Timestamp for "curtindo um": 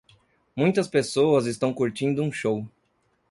1.71-2.31